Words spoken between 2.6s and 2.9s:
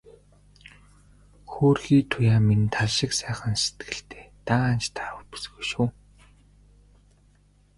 тал